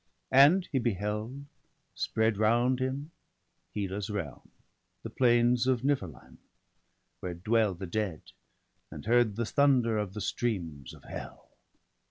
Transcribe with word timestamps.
And 0.31 0.67
he 0.71 0.79
beheld 0.79 1.45
spread 1.93 2.39
round 2.39 2.79
him 2.79 3.11
Hela's 3.75 4.09
realm, 4.09 4.49
The 5.03 5.11
plains 5.11 5.67
of 5.67 5.83
Niflheim, 5.83 6.39
where 7.19 7.35
dwell 7.35 7.75
the 7.75 7.85
dead, 7.85 8.31
And 8.89 9.05
heard 9.05 9.35
the 9.35 9.45
thunder 9.45 9.99
of 9.99 10.15
the 10.15 10.21
streams 10.21 10.95
of 10.95 11.03
Hell. 11.03 11.51